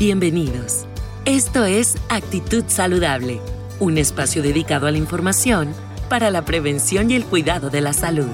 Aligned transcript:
Bienvenidos. 0.00 0.86
Esto 1.26 1.66
es 1.66 1.98
Actitud 2.08 2.64
Saludable, 2.68 3.38
un 3.80 3.98
espacio 3.98 4.42
dedicado 4.42 4.86
a 4.86 4.90
la 4.90 4.96
información 4.96 5.74
para 6.08 6.30
la 6.30 6.42
prevención 6.46 7.10
y 7.10 7.16
el 7.16 7.26
cuidado 7.26 7.68
de 7.68 7.82
la 7.82 7.92
salud. 7.92 8.30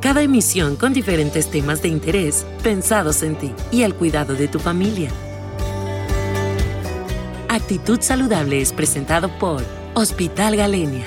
Cada 0.00 0.22
emisión 0.22 0.76
con 0.76 0.92
diferentes 0.92 1.50
temas 1.50 1.82
de 1.82 1.88
interés 1.88 2.46
pensados 2.62 3.24
en 3.24 3.34
ti 3.34 3.52
y 3.72 3.82
el 3.82 3.96
cuidado 3.96 4.36
de 4.36 4.46
tu 4.46 4.60
familia. 4.60 5.10
Actitud 7.48 8.00
Saludable 8.00 8.60
es 8.60 8.72
presentado 8.72 9.28
por 9.40 9.64
Hospital 9.94 10.54
Galenia, 10.54 11.06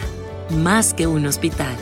más 0.57 0.93
que 0.93 1.07
un 1.07 1.25
hospital. 1.25 1.77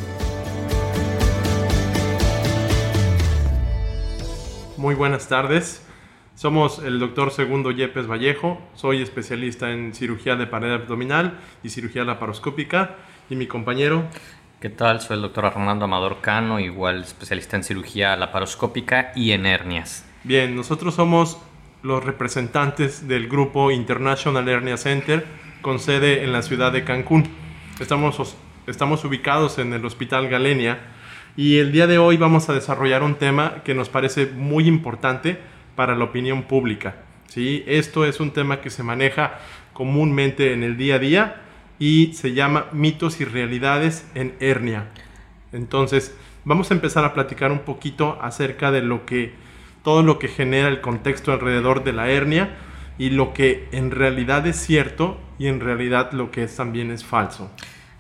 Muy 4.78 4.96
buenas 4.96 5.28
tardes. 5.28 5.86
Somos 6.34 6.80
el 6.80 7.00
doctor 7.00 7.30
Segundo 7.30 7.70
Yepes 7.70 8.08
Vallejo. 8.10 8.60
Soy 8.74 9.04
especialista 9.04 9.72
en 9.72 9.94
cirugía 9.94 10.36
de 10.36 10.48
pared 10.48 10.72
abdominal 10.74 11.40
y 11.62 11.70
cirugía 11.70 12.04
laparoscópica. 12.04 12.96
Y 13.30 13.36
mi 13.36 13.46
compañero. 13.46 14.06
¿Qué 14.60 14.70
tal? 14.70 15.00
Soy 15.00 15.18
el 15.18 15.22
doctor 15.22 15.46
Armando 15.46 15.86
Amador 15.86 16.22
Cano, 16.22 16.60
igual 16.60 17.04
especialista 17.04 17.56
en 17.56 17.64
cirugía 17.64 18.16
laparoscópica 18.16 19.12
y 19.16 19.32
en 19.32 19.46
hernias. 19.46 20.10
Bien, 20.24 20.56
nosotros 20.56 20.96
somos 20.96 21.38
los 21.84 22.04
representantes 22.04 23.08
del 23.08 23.28
grupo 23.28 23.70
International 23.70 24.50
Hernia 24.50 24.78
Center 24.78 25.24
con 25.62 25.78
sede 25.78 26.24
en 26.24 26.34
la 26.34 26.42
ciudad 26.42 26.72
de 26.72 26.84
Cancún. 26.84 27.30
Estamos, 27.80 28.36
estamos 28.66 29.06
ubicados 29.06 29.60
en 29.60 29.72
el 29.74 29.86
Hospital 29.86 30.30
Galenia 30.30 30.80
y 31.36 31.58
el 31.58 31.72
día 31.72 31.88
de 31.88 31.98
hoy 31.98 32.18
vamos 32.18 32.50
a 32.50 32.54
desarrollar 32.54 33.02
un 33.02 33.16
tema 33.16 33.64
que 33.64 33.74
nos 33.74 33.90
parece 33.90 34.28
muy 34.28 34.68
importante 34.68 35.40
para 35.76 35.96
la 35.96 36.04
opinión 36.04 36.44
pública. 36.44 36.96
¿sí? 37.28 37.64
Esto 37.66 38.06
es 38.06 38.20
un 38.20 38.32
tema 38.32 38.62
que 38.62 38.70
se 38.70 38.84
maneja 38.84 39.40
comúnmente 39.74 40.54
en 40.54 40.62
el 40.62 40.78
día 40.78 40.96
a 40.96 41.00
día 41.00 41.42
y 41.80 42.14
se 42.14 42.34
llama 42.34 42.68
mitos 42.72 43.20
y 43.20 43.26
realidades 43.26 44.08
en 44.14 44.36
hernia. 44.40 44.90
Entonces, 45.52 46.16
vamos 46.46 46.70
a 46.70 46.76
empezar 46.76 47.04
a 47.04 47.14
platicar 47.14 47.52
un 47.52 47.60
poquito 47.60 48.20
acerca 48.22 48.72
de 48.72 48.82
todo 49.84 50.04
lo 50.04 50.20
que 50.20 50.28
genera 50.28 50.68
el 50.68 50.82
contexto 50.82 51.32
alrededor 51.32 51.84
de 51.84 51.94
la 51.94 52.10
hernia 52.10 52.56
y 53.00 53.10
lo 53.10 53.34
que 53.34 53.68
en 53.72 53.90
realidad 53.90 54.46
es 54.46 54.58
cierto 54.58 55.20
y 55.40 55.48
en 55.48 55.60
realidad 55.60 56.12
lo 56.12 56.30
que 56.30 56.44
es, 56.44 56.56
también 56.56 56.92
es 56.92 57.04
falso. 57.04 57.50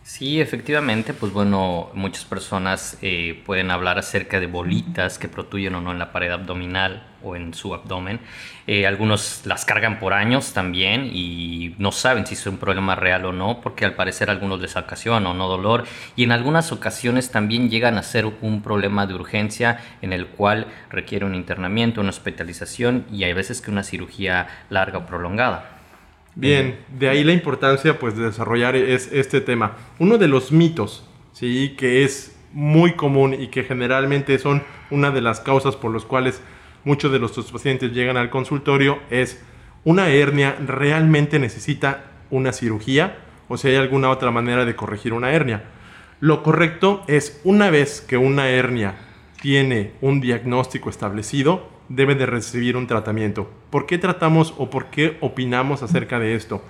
Sí, 0.05 0.41
efectivamente, 0.41 1.13
pues 1.13 1.31
bueno, 1.31 1.89
muchas 1.93 2.25
personas 2.25 2.97
eh, 3.01 3.41
pueden 3.45 3.71
hablar 3.71 3.97
acerca 3.97 4.41
de 4.41 4.47
bolitas 4.47 5.17
que 5.17 5.29
protuyen 5.29 5.75
o 5.75 5.81
no 5.81 5.93
en 5.93 5.99
la 5.99 6.11
pared 6.11 6.29
abdominal 6.29 7.07
o 7.23 7.37
en 7.37 7.53
su 7.53 7.73
abdomen. 7.73 8.19
Eh, 8.67 8.85
algunos 8.85 9.43
las 9.45 9.63
cargan 9.63 9.99
por 9.99 10.11
años 10.11 10.51
también 10.51 11.09
y 11.13 11.73
no 11.77 11.93
saben 11.93 12.27
si 12.27 12.33
es 12.33 12.45
un 12.47 12.57
problema 12.57 12.95
real 12.95 13.23
o 13.23 13.31
no, 13.31 13.61
porque 13.61 13.85
al 13.85 13.95
parecer 13.95 14.29
algunos 14.29 14.59
les 14.59 14.75
ocasiona 14.75 15.29
o 15.29 15.33
no 15.33 15.47
dolor 15.47 15.85
y 16.17 16.25
en 16.25 16.33
algunas 16.33 16.73
ocasiones 16.73 17.31
también 17.31 17.69
llegan 17.69 17.97
a 17.97 18.03
ser 18.03 18.25
un 18.25 18.61
problema 18.61 19.07
de 19.07 19.13
urgencia 19.13 19.79
en 20.01 20.11
el 20.11 20.27
cual 20.27 20.67
requiere 20.89 21.23
un 21.23 21.33
internamiento, 21.33 22.01
una 22.01 22.09
hospitalización 22.09 23.05
y 23.09 23.23
hay 23.23 23.31
veces 23.31 23.61
que 23.61 23.71
una 23.71 23.83
cirugía 23.83 24.65
larga 24.69 24.97
o 24.97 25.05
prolongada. 25.05 25.72
Bien, 26.35 26.79
de 26.97 27.09
ahí 27.09 27.23
la 27.23 27.33
importancia 27.33 27.99
pues 27.99 28.17
de 28.17 28.25
desarrollar 28.25 28.75
es 28.75 29.11
este 29.11 29.39
tema. 29.41 29.77
Uno 29.99 30.17
de 30.17 30.27
los 30.27 30.51
mitos, 30.51 31.07
sí, 31.31 31.75
que 31.77 32.03
es 32.03 32.35
muy 32.53 32.93
común 32.93 33.33
y 33.33 33.47
que 33.47 33.63
generalmente 33.63 34.37
son 34.39 34.63
una 34.89 35.11
de 35.11 35.21
las 35.21 35.39
causas 35.39 35.75
por 35.75 35.93
las 35.93 36.05
cuales 36.05 36.41
muchos 36.83 37.11
de 37.11 37.19
nuestros 37.19 37.51
pacientes 37.51 37.91
llegan 37.91 38.17
al 38.17 38.29
consultorio 38.29 38.99
es 39.09 39.41
una 39.83 40.09
hernia 40.09 40.55
realmente 40.65 41.39
necesita 41.39 42.05
una 42.29 42.53
cirugía 42.53 43.17
o 43.47 43.57
si 43.57 43.67
hay 43.67 43.75
alguna 43.75 44.09
otra 44.09 44.31
manera 44.31 44.65
de 44.65 44.75
corregir 44.75 45.13
una 45.13 45.31
hernia. 45.31 45.63
Lo 46.19 46.41
correcto 46.41 47.03
es 47.07 47.41
una 47.43 47.69
vez 47.69 48.01
que 48.01 48.17
una 48.17 48.49
hernia 48.49 48.95
tiene 49.41 49.91
un 49.99 50.21
diagnóstico 50.21 50.89
establecido, 50.89 51.69
debe 51.95 52.15
de 52.15 52.25
recibir 52.25 52.75
un 52.77 52.87
tratamiento. 52.87 53.49
¿Por 53.69 53.85
qué 53.85 53.97
tratamos 53.97 54.53
o 54.57 54.69
por 54.69 54.87
qué 54.87 55.17
opinamos 55.21 55.83
acerca 55.83 56.19
de 56.19 56.35
esto? 56.35 56.61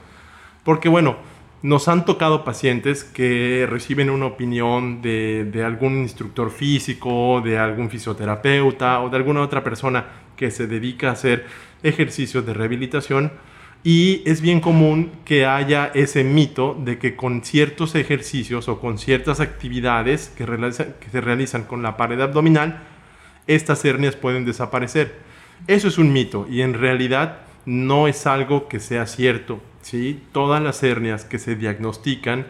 Porque 0.63 0.89
bueno, 0.89 1.17
nos 1.61 1.87
han 1.87 2.03
tocado 2.03 2.43
pacientes 2.43 3.05
que 3.05 3.65
reciben 3.69 4.09
una 4.09 4.25
opinión 4.25 5.01
de, 5.01 5.63
algún 5.65 5.99
instructor 5.99 6.51
físico, 6.51 7.41
de 7.41 7.57
algún 7.57 7.89
fisioterapeuta 7.89 9.01
o 9.01 9.09
de 9.09 9.15
alguna 9.15 9.41
otra 9.41 9.63
persona 9.63 10.05
que 10.35 10.51
se 10.51 10.67
dedica 10.67 11.09
a 11.09 11.13
hacer 11.13 11.45
ejercicios 11.83 12.45
de 12.45 12.53
rehabilitación 12.53 13.31
y 13.83 14.23
es 14.25 14.41
bien 14.41 14.59
común 14.59 15.11
que 15.25 15.45
haya 15.45 15.91
ese 15.93 16.23
mito 16.23 16.77
de 16.83 16.97
que 16.97 17.15
con 17.15 17.43
ciertos 17.43 17.95
ejercicios 17.95 18.67
o 18.67 18.79
con 18.79 18.97
ciertas 18.97 19.39
actividades 19.39 20.33
que, 20.37 20.45
que 20.45 21.09
se 21.09 21.21
realizan 21.21 21.63
con 21.63 21.81
la 21.81 21.97
pared 21.97 22.19
abdominal, 22.19 22.81
estas 23.47 23.83
hernias 23.85 24.15
pueden 24.15 24.45
desaparecer. 24.45 25.15
Eso 25.67 25.87
es 25.87 25.97
un 25.97 26.13
mito 26.13 26.47
y 26.49 26.61
en 26.61 26.73
realidad 26.73 27.39
no 27.65 28.07
es 28.07 28.27
algo 28.27 28.67
que 28.67 28.79
sea 28.79 29.05
cierto. 29.05 29.61
¿sí? 29.81 30.21
Todas 30.31 30.61
las 30.61 30.83
hernias 30.83 31.25
que 31.25 31.39
se 31.39 31.55
diagnostican 31.55 32.47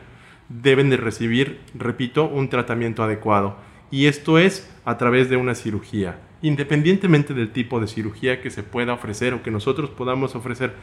deben 0.50 0.90
de 0.90 0.98
recibir, 0.98 1.62
repito, 1.74 2.26
un 2.26 2.50
tratamiento 2.50 3.04
adecuado. 3.04 3.58
Y 3.92 4.08
esto 4.08 4.40
es 4.40 4.70
a 4.86 4.98
través 4.98 5.30
de 5.30 5.38
una 5.38 5.56
cirugía. 5.56 6.20
Independientemente 6.42 7.34
del 7.34 7.52
tipo 7.52 7.80
de 7.80 7.88
cirugía 7.88 8.42
que 8.42 8.50
se 8.50 8.64
pueda 8.64 8.94
ofrecer 8.94 9.34
o 9.34 9.44
que 9.44 9.52
nosotros 9.52 9.90
podamos 9.90 10.36
ofrecer 10.36 10.74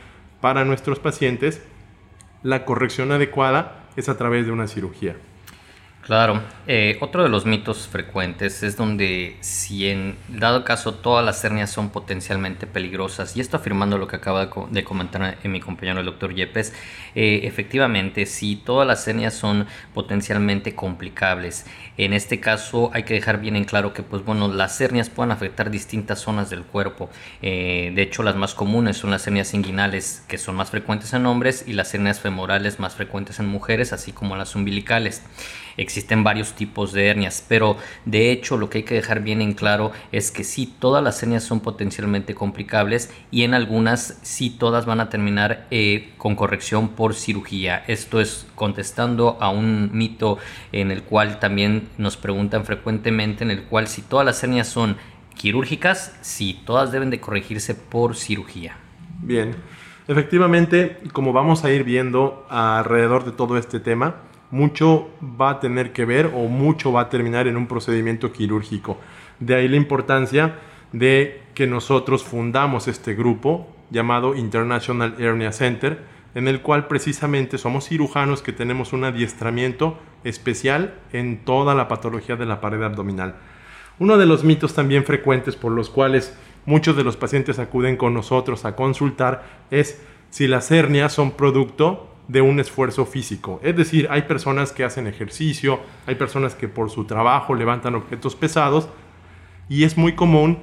para 0.41 0.65
nuestros 0.65 0.99
pacientes, 0.99 1.63
la 2.43 2.65
corrección 2.65 3.13
adecuada 3.13 3.89
es 3.97 4.09
a 4.09 4.17
través 4.17 4.47
de 4.47 4.53
una 4.53 4.67
cirugía. 4.67 5.17
Claro, 6.11 6.43
eh, 6.67 6.99
otro 7.01 7.23
de 7.23 7.29
los 7.29 7.47
mitos 7.47 7.87
frecuentes 7.87 8.65
es 8.65 8.77
donde 8.77 9.37
si 9.43 9.89
en 9.89 10.17
dado 10.27 10.65
caso 10.65 10.95
todas 10.95 11.25
las 11.25 11.45
hernias 11.45 11.71
son 11.71 11.91
potencialmente 11.91 12.67
peligrosas, 12.67 13.37
y 13.37 13.41
esto 13.41 13.57
afirmando 13.57 13.97
lo 13.97 14.09
que 14.09 14.17
acaba 14.17 14.51
de 14.71 14.83
comentar 14.83 15.39
en 15.41 15.53
mi 15.53 15.61
compañero 15.61 16.01
el 16.01 16.07
doctor 16.07 16.35
Yepes, 16.35 16.73
eh, 17.15 17.43
efectivamente 17.45 18.27
si 18.27 18.57
todas 18.57 18.89
las 18.89 19.07
hernias 19.07 19.35
son 19.35 19.69
potencialmente 19.95 20.75
complicables, 20.75 21.65
en 21.97 22.13
este 22.13 22.41
caso 22.41 22.91
hay 22.93 23.05
que 23.05 23.15
dejar 23.15 23.41
bien 23.41 23.55
en 23.55 23.63
claro 23.63 23.93
que 23.95 24.03
pues 24.03 24.25
bueno, 24.25 24.49
las 24.49 24.81
hernias 24.81 25.11
pueden 25.11 25.31
afectar 25.31 25.71
distintas 25.71 26.19
zonas 26.19 26.51
del 26.51 26.65
cuerpo, 26.65 27.09
eh, 27.41 27.93
de 27.95 28.03
hecho 28.03 28.25
las 28.25 28.35
más 28.35 28.55
comunes 28.55 28.97
son 28.97 29.13
las 29.13 29.25
hernias 29.29 29.55
inguinales 29.55 30.25
que 30.27 30.39
son 30.39 30.57
más 30.57 30.71
frecuentes 30.71 31.13
en 31.13 31.25
hombres 31.27 31.63
y 31.69 31.73
las 31.73 31.95
hernias 31.95 32.19
femorales 32.19 32.81
más 32.81 32.97
frecuentes 32.97 33.39
en 33.39 33.47
mujeres, 33.47 33.93
así 33.93 34.11
como 34.11 34.35
las 34.35 34.57
umbilicales 34.57 35.23
existen 36.01 36.25
varios 36.25 36.55
tipos 36.55 36.95
de 36.95 37.09
hernias, 37.09 37.45
pero 37.47 37.77
de 38.07 38.33
hecho 38.33 38.57
lo 38.57 38.71
que 38.71 38.79
hay 38.79 38.85
que 38.85 38.95
dejar 38.95 39.21
bien 39.21 39.43
en 39.43 39.53
claro 39.53 39.93
es 40.13 40.31
que 40.31 40.45
sí, 40.45 40.73
todas 40.79 41.05
las 41.05 41.23
hernias 41.23 41.45
son 41.45 41.61
potencialmente 41.61 42.35
complicables 42.35 43.13
y 43.31 43.43
en 43.43 43.53
algunas 43.53 44.19
sí 44.23 44.49
todas 44.49 44.87
van 44.87 45.01
a 45.01 45.11
terminar 45.11 45.67
eh, 45.71 46.15
con 46.17 46.37
corrección 46.37 46.89
por 46.89 47.15
cirugía. 47.15 47.85
Esto 47.87 48.19
es 48.19 48.47
contestando 48.55 49.37
a 49.41 49.51
un 49.51 49.91
mito 49.93 50.39
en 50.73 50.91
el 50.91 51.03
cual 51.03 51.39
también 51.39 51.91
nos 51.99 52.17
preguntan 52.17 52.65
frecuentemente, 52.65 53.45
en 53.45 53.51
el 53.51 53.65
cual 53.65 53.87
si 53.87 54.01
todas 54.01 54.25
las 54.25 54.43
hernias 54.43 54.69
son 54.69 54.97
quirúrgicas, 55.37 56.17
sí, 56.23 56.63
todas 56.65 56.93
deben 56.93 57.11
de 57.11 57.21
corregirse 57.21 57.75
por 57.75 58.17
cirugía. 58.17 58.79
Bien, 59.21 59.55
efectivamente, 60.09 60.99
como 61.13 61.35
vamos 61.35 61.63
a 61.65 61.71
ir 61.71 61.85
viendo 61.85 62.47
alrededor 62.49 63.27
de 63.27 63.33
todo 63.33 63.59
este 63.59 63.81
tema, 63.81 64.30
mucho 64.51 65.11
va 65.23 65.51
a 65.51 65.61
tener 65.61 65.93
que 65.93 66.05
ver 66.05 66.33
o 66.35 66.49
mucho 66.49 66.93
va 66.93 67.03
a 67.03 67.09
terminar 67.09 67.47
en 67.47 67.57
un 67.57 67.67
procedimiento 67.67 68.33
quirúrgico. 68.33 68.99
De 69.39 69.55
ahí 69.55 69.69
la 69.69 69.77
importancia 69.77 70.57
de 70.93 71.43
que 71.55 71.67
nosotros 71.67 72.25
fundamos 72.25 72.89
este 72.89 73.15
grupo 73.15 73.69
llamado 73.91 74.35
International 74.35 75.15
Hernia 75.19 75.53
Center, 75.53 76.05
en 76.35 76.49
el 76.49 76.63
cual 76.63 76.87
precisamente 76.87 77.59
somos 77.59 77.89
cirujanos 77.89 78.43
que 78.43 78.53
tenemos 78.53 78.93
un 78.93 79.05
adiestramiento 79.05 79.99
especial 80.25 80.95
en 81.13 81.45
toda 81.45 81.75
la 81.75 81.89
patología 81.89 82.37
de 82.37 82.47
la 82.47 82.61
pared 82.61 82.83
abdominal. 82.83 83.37
Uno 83.99 84.17
de 84.17 84.27
los 84.27 84.45
mitos 84.45 84.75
también 84.75 85.05
frecuentes 85.05 85.57
por 85.57 85.73
los 85.73 85.91
cuales 85.91 86.37
muchos 86.67 86.97
de 86.97 87.05
los 87.05 87.17
pacientes 87.17 87.59
acuden 87.59 87.97
con 87.97 88.15
nosotros 88.15 88.65
a 88.65 88.77
consultar 88.77 89.45
es 89.71 90.01
si 90.31 90.47
las 90.47 90.71
hernias 90.71 91.13
son 91.13 91.33
producto 91.33 92.10
de 92.31 92.41
un 92.41 92.61
esfuerzo 92.61 93.07
físico. 93.07 93.61
Es 93.63 93.77
decir, 93.77 94.07
hay 94.11 94.23
personas 94.23 94.73
que 94.73 94.85
hacen 94.85 95.07
ejercicio, 95.07 95.81
hay 96.07 96.15
personas 96.15 96.55
que 96.55 96.69
por 96.69 96.91
su 96.91 97.05
trabajo 97.05 97.55
levantan 97.55 97.97
objetos 97.97 98.37
pesados 98.37 98.89
y 99.69 99.85
es 99.85 99.97
muy 99.97 100.15
común 100.15 100.59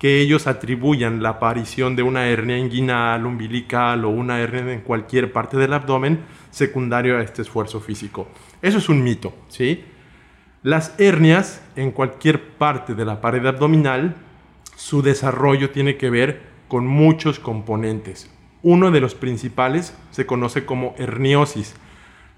que 0.00 0.20
ellos 0.20 0.48
atribuyan 0.48 1.22
la 1.22 1.30
aparición 1.30 1.94
de 1.94 2.02
una 2.02 2.26
hernia 2.26 2.58
inguinal, 2.58 3.24
umbilical 3.24 4.04
o 4.04 4.08
una 4.08 4.40
hernia 4.40 4.72
en 4.72 4.80
cualquier 4.80 5.32
parte 5.32 5.56
del 5.56 5.72
abdomen 5.72 6.24
secundario 6.50 7.16
a 7.16 7.22
este 7.22 7.42
esfuerzo 7.42 7.80
físico. 7.80 8.26
Eso 8.60 8.78
es 8.78 8.88
un 8.88 9.04
mito, 9.04 9.32
¿sí? 9.46 9.84
Las 10.64 10.98
hernias 10.98 11.62
en 11.76 11.92
cualquier 11.92 12.42
parte 12.56 12.96
de 12.96 13.04
la 13.04 13.20
pared 13.20 13.46
abdominal, 13.46 14.16
su 14.74 15.02
desarrollo 15.02 15.70
tiene 15.70 15.96
que 15.96 16.10
ver 16.10 16.42
con 16.66 16.84
muchos 16.84 17.38
componentes. 17.38 18.28
Uno 18.62 18.90
de 18.90 19.00
los 19.00 19.14
principales 19.14 19.96
se 20.10 20.26
conoce 20.26 20.64
como 20.64 20.94
herniosis. 20.98 21.74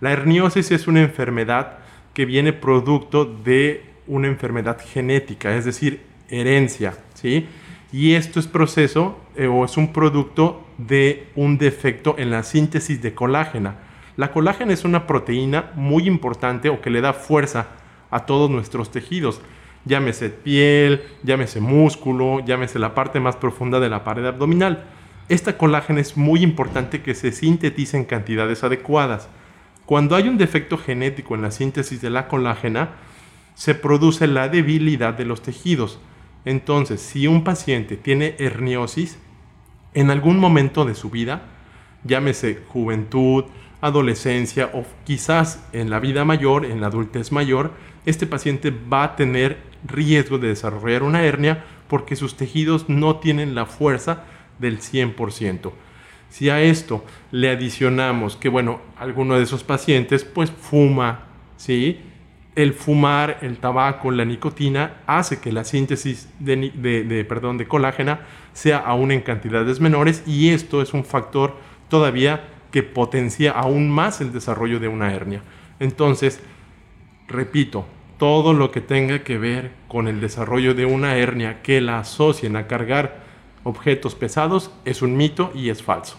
La 0.01 0.13
herniosis 0.13 0.71
es 0.71 0.87
una 0.87 1.03
enfermedad 1.03 1.79
que 2.15 2.25
viene 2.25 2.53
producto 2.53 3.25
de 3.25 3.85
una 4.07 4.29
enfermedad 4.29 4.79
genética, 4.81 5.55
es 5.57 5.65
decir, 5.65 6.03
herencia, 6.29 6.95
¿sí? 7.15 7.47
Y 7.93 8.15
esto 8.15 8.41
es 8.41 8.47
proceso 8.47 9.19
eh, 9.37 9.47
o 9.47 9.65
es 9.65 9.77
un 9.77 9.93
producto 9.93 10.67
de 10.79 11.29
un 11.37 11.59
defecto 11.59 12.17
en 12.19 12.31
la 12.31 12.43
síntesis 12.43 13.01
de 13.03 13.15
colágena. 13.15 13.77
La 14.17 14.33
colágena 14.33 14.73
es 14.73 14.85
una 14.85 15.07
proteína 15.07 15.73
muy 15.75 16.07
importante 16.07 16.69
o 16.69 16.81
que 16.81 16.91
le 16.91 17.01
da 17.01 17.13
fuerza 17.13 17.69
a 18.11 18.27
todos 18.27 18.51
nuestros 18.51 18.91
tejidos. 18.91 19.41
Llámese 19.85 20.31
piel, 20.31 21.03
llámese 21.23 21.61
músculo, 21.61 22.41
llámese 22.45 22.79
la 22.79 22.95
parte 22.95 23.21
más 23.21 23.37
profunda 23.37 23.81
de 23.81 23.91
la 23.91 24.03
pared 24.05 24.25
abdominal. 24.25 24.85
Esta 25.29 25.57
colágena 25.57 26.01
es 26.01 26.17
muy 26.17 26.43
importante 26.43 27.03
que 27.03 27.15
se 27.15 27.33
sintetice 27.33 27.97
en 27.97 28.05
cantidades 28.05 28.63
adecuadas. 28.63 29.29
Cuando 29.87 30.17
hay 30.17 30.29
un 30.29 30.37
defecto 30.37 30.77
genético 30.77 31.35
en 31.35 31.43
la 31.43 31.51
síntesis 31.51 32.03
de 32.03 32.11
la 32.11 32.29
colágena, 32.29 32.91
se 33.55 33.75
produce 33.75 34.27
la 34.27 34.49
debilidad 34.49 35.15
de 35.15 35.25
los 35.25 35.41
tejidos. 35.41 35.99
Entonces, 36.45 37.01
si 37.01 37.27
un 37.27 37.43
paciente 37.43 37.97
tiene 37.97 38.35
herniosis, 38.39 39.19
en 39.95 40.11
algún 40.11 40.39
momento 40.39 40.85
de 40.85 40.95
su 40.95 41.09
vida, 41.09 41.43
llámese 42.03 42.61
juventud, 42.69 43.45
adolescencia 43.81 44.71
o 44.75 44.85
quizás 45.05 45.65
en 45.73 45.89
la 45.89 46.01
vida 46.01 46.25
mayor, 46.25 46.67
en 46.67 46.81
la 46.81 46.89
adultez 46.89 47.33
mayor, 47.33 47.73
este 48.05 48.27
paciente 48.27 48.71
va 48.71 49.05
a 49.05 49.17
tener 49.17 49.59
riesgo 49.87 50.39
de 50.39 50.49
desarrollar 50.49 51.03
una 51.03 51.23
hernia 51.23 51.65
porque 51.89 52.17
sus 52.17 52.37
tejidos 52.37 52.89
no 52.89 53.17
tienen 53.17 53.55
la 53.55 53.67
fuerza 53.67 54.25
del 54.59 54.81
100%. 54.81 55.73
Si 56.31 56.51
a 56.51 56.63
esto 56.63 57.05
le 57.31 57.51
adicionamos 57.51 58.37
que, 58.37 58.49
bueno, 58.49 58.81
alguno 58.99 59.37
de 59.37 59.45
esos 59.45 59.63
pacientes 59.63 60.25
pues 60.25 60.51
fuma, 60.51 61.27
¿sí? 61.57 62.01
el 62.57 62.73
fumar, 62.73 63.39
el 63.43 63.59
tabaco, 63.59 64.11
la 64.11 64.25
nicotina 64.25 65.03
hace 65.07 65.41
que 65.41 65.53
la 65.53 65.65
síntesis 65.65 66.29
de, 66.39 67.27
perdón, 67.29 67.59
de 67.59 67.67
colágena 67.67 68.21
sea 68.53 68.79
aún 68.79 69.11
en 69.11 69.23
cantidades 69.23 69.81
menores 69.81 70.23
y 70.27 70.51
esto 70.51 70.81
es 70.81 70.95
un 70.95 71.05
factor 71.05 71.57
todavía 71.89 72.49
que 72.71 72.83
potencia 72.83 73.53
aún 73.53 73.91
más 73.91 74.21
el 74.21 74.33
desarrollo 74.33 74.79
de 74.79 74.89
una 74.89 75.13
hernia. 75.13 75.43
Entonces, 75.81 76.41
repito, 77.27 77.87
todo 78.19 78.53
lo 78.53 78.71
que 78.71 78.81
tenga 78.81 79.25
que 79.25 79.39
ver 79.39 79.73
con 79.89 80.07
el 80.07 80.21
desarrollo 80.21 80.75
de 80.75 80.87
una 80.87 81.17
hernia 81.17 81.63
que 81.63 81.81
la 81.81 81.99
asocien 82.01 82.57
a 82.57 82.69
cargar 82.69 83.24
objetos 83.65 84.15
pesados 84.15 84.71
es 84.85 85.03
un 85.03 85.17
mito 85.17 85.51
y 85.55 85.71
es 85.71 85.83
falso. 85.83 86.17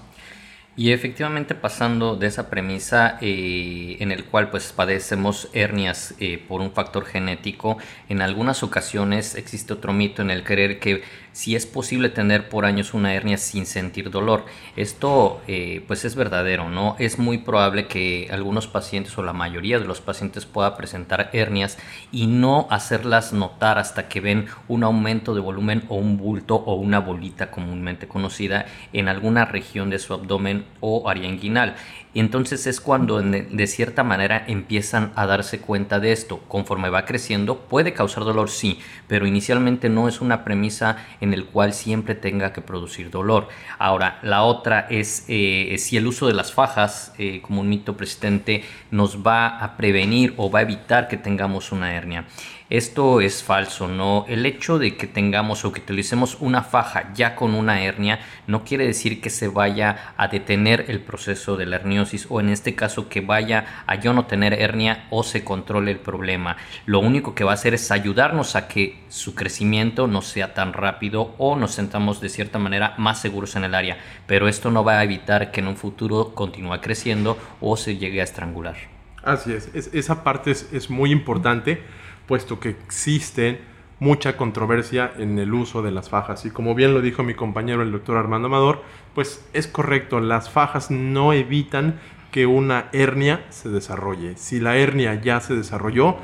Y 0.78 0.92
efectivamente 0.92 1.56
pasando 1.56 2.18
de 2.18 2.28
esa 2.28 2.50
premisa 2.50 3.18
eh, 3.22 3.96
en 4.02 4.12
el 4.12 4.26
cual 4.26 4.50
pues 4.50 4.74
padecemos 4.74 5.48
hernias 5.54 6.16
eh, 6.20 6.38
por 6.38 6.60
un 6.60 6.74
factor 6.74 7.06
genético, 7.06 7.78
en 8.10 8.22
algunas 8.22 8.62
ocasiones 8.62 9.36
existe 9.36 9.72
otro 9.72 9.94
mito 9.94 10.22
en 10.22 10.32
el 10.32 10.44
creer 10.44 10.80
que 10.80 11.02
si 11.36 11.54
es 11.54 11.66
posible 11.66 12.08
tener 12.08 12.48
por 12.48 12.64
años 12.64 12.94
una 12.94 13.14
hernia 13.14 13.38
sin 13.38 13.66
sentir 13.66 14.10
dolor. 14.10 14.46
Esto 14.78 15.42
eh, 15.48 15.84
pues 15.86 16.06
es 16.06 16.16
verdadero, 16.16 16.70
¿no? 16.70 16.96
Es 16.98 17.20
muy 17.20 17.40
probable 17.40 17.88
que 17.88 18.30
algunos 18.32 18.68
pacientes 18.68 19.18
o 19.18 19.22
la 19.22 19.34
mayoría 19.34 19.78
de 19.78 19.86
los 19.86 20.00
pacientes 20.00 20.46
pueda 20.46 20.78
presentar 20.78 21.30
hernias 21.34 21.78
y 22.10 22.28
no 22.28 22.68
hacerlas 22.70 23.34
notar 23.34 23.80
hasta 23.80 24.08
que 24.08 24.22
ven 24.22 24.46
un 24.70 24.86
aumento 24.86 25.36
de 25.36 25.42
volumen 25.42 25.84
o 25.90 25.96
un 25.96 26.16
bulto 26.16 26.56
o 26.56 26.76
una 26.76 27.00
bolita 27.00 27.52
comúnmente 27.52 28.08
conocida 28.08 28.68
en 28.94 29.10
alguna 29.10 29.44
región 29.44 29.90
de 29.90 30.00
su 30.00 30.14
abdomen 30.14 30.64
o 30.80 31.10
área 31.10 31.28
inguinal. 31.28 31.76
Entonces 32.14 32.66
es 32.66 32.80
cuando 32.80 33.22
de 33.22 33.68
cierta 33.68 34.06
manera 34.06 34.46
empiezan 34.48 35.12
a 35.16 35.26
darse 35.26 35.60
cuenta 35.60 36.00
de 36.00 36.14
esto. 36.14 36.40
Conforme 36.48 36.90
va 36.90 37.04
creciendo 37.04 37.60
puede 37.60 37.92
causar 37.92 38.24
dolor, 38.24 38.50
sí, 38.50 38.80
pero 39.10 39.28
inicialmente 39.28 39.90
no 39.90 40.08
es 40.08 40.22
una 40.22 40.46
premisa 40.46 40.96
en 41.20 41.25
el 41.34 41.46
cual 41.46 41.74
siempre 41.74 42.16
tenga 42.16 42.54
que 42.54 42.62
producir 42.62 43.10
dolor. 43.10 43.48
Ahora, 43.80 44.20
la 44.22 44.44
otra 44.44 44.88
es 44.90 45.26
eh, 45.28 45.76
si 45.80 45.98
el 45.98 46.08
uso 46.08 46.28
de 46.28 46.34
las 46.34 46.54
fajas 46.54 47.14
eh, 47.18 47.42
como 47.42 47.62
un 47.62 47.70
mito 47.70 47.98
persistente 47.98 48.64
nos 48.92 49.26
va 49.26 49.60
a 49.64 49.78
prevenir 49.78 50.34
o 50.38 50.50
va 50.50 50.60
a 50.60 50.64
evitar 50.64 51.08
que 51.08 51.18
tengamos 51.18 51.72
una 51.72 51.94
hernia. 51.94 52.26
Esto 52.72 53.22
es 53.22 53.44
falso, 53.44 53.88
¿no? 53.88 54.26
El 54.28 54.44
hecho 54.48 54.80
de 54.80 54.98
que 54.98 55.06
tengamos 55.06 55.64
o 55.66 55.72
que 55.72 55.82
utilicemos 55.82 56.38
una 56.40 56.64
faja 56.64 57.14
ya 57.14 57.36
con 57.36 57.54
una 57.54 57.84
hernia 57.84 58.22
no 58.48 58.64
quiere 58.64 58.88
decir 58.88 59.22
que 59.22 59.30
se 59.30 59.48
vaya 59.48 60.16
a 60.18 60.30
detener 60.30 60.86
el 60.88 61.00
proceso 61.00 61.58
de 61.58 61.68
la 61.68 61.76
herniosis 61.76 62.26
o 62.28 62.40
en 62.40 62.50
este 62.50 62.74
caso 62.74 63.08
que 63.08 63.22
vaya 63.22 63.84
a 63.86 63.98
yo 63.98 64.14
no 64.14 64.26
tener 64.26 64.54
hernia 64.54 65.06
o 65.12 65.22
se 65.22 65.44
controle 65.44 65.92
el 65.92 66.00
problema. 66.00 66.58
Lo 66.88 67.02
único 67.02 67.36
que 67.36 67.44
va 67.44 67.52
a 67.52 67.54
hacer 67.54 67.76
es 67.76 67.92
ayudarnos 67.92 68.56
a 68.56 68.68
que 68.68 68.98
su 69.10 69.36
crecimiento 69.36 70.08
no 70.08 70.24
sea 70.24 70.56
tan 70.56 70.74
rápido 70.74 71.36
o 71.38 71.56
nos 71.56 71.72
sentamos 71.72 72.20
de 72.20 72.30
cierta 72.30 72.58
manera 72.58 72.96
más 72.98 73.22
seguros 73.22 73.56
en 73.56 73.66
el 73.66 73.76
área, 73.76 74.00
pero 74.26 74.48
esto 74.48 74.72
no 74.72 74.84
va 74.84 74.98
a 74.98 75.04
evitar 75.04 75.52
que 75.52 75.60
en 75.60 75.68
un 75.68 75.78
futuro 75.78 76.34
continúe 76.34 76.82
creciendo 76.82 77.38
o 77.62 77.78
se 77.78 77.98
llegue 77.98 78.22
a 78.22 78.24
estrangular. 78.24 78.76
Así 79.22 79.54
es, 79.54 79.70
esa 79.94 80.24
parte 80.24 80.50
es, 80.50 80.70
es 80.74 80.90
muy 80.90 81.12
importante 81.12 81.84
puesto 82.28 82.60
que 82.60 82.70
existe 82.70 83.62
mucha 84.00 84.36
controversia 84.38 85.12
en 85.18 85.40
el 85.40 85.54
uso 85.54 85.82
de 85.82 85.92
las 85.92 86.10
fajas. 86.10 86.46
Y 86.46 86.52
como 86.52 86.76
bien 86.76 86.94
lo 86.94 87.02
dijo 87.02 87.24
mi 87.24 87.34
compañero 87.34 87.82
el 87.82 87.92
doctor 87.92 88.18
Armando 88.18 88.48
Amador, 88.48 88.84
pues 89.14 89.48
es 89.54 89.68
correcto, 89.68 90.20
las 90.20 90.50
fajas 90.50 90.92
no 90.92 91.34
evitan 91.34 92.00
que 92.32 92.46
una 92.46 92.90
hernia 92.92 93.46
se 93.50 93.70
desarrolle. 93.70 94.36
Si 94.36 94.60
la 94.60 94.76
hernia 94.76 95.16
ya 95.16 95.40
se 95.40 95.56
desarrolló, 95.56 96.18